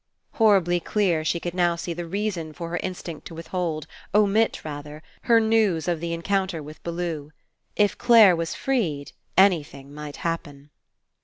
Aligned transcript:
Horribly 0.31 0.79
clear, 0.79 1.23
she 1.23 1.39
could 1.39 1.53
now 1.53 1.75
see 1.75 1.93
the 1.93 2.07
reason 2.07 2.53
for 2.53 2.69
her 2.69 2.79
instinct 2.81 3.27
to 3.27 3.35
withhold— 3.35 3.85
omit, 4.15 4.65
rather— 4.65 5.03
her 5.29 5.39
news 5.39 5.87
of 5.87 5.99
the 5.99 6.11
encounter 6.11 6.63
with 6.63 6.81
Bellew. 6.81 7.29
If 7.75 7.99
Clare 7.99 8.35
was 8.35 8.55
freed, 8.55 9.11
anything 9.37 9.93
might 9.93 10.15
happen. 10.15 10.71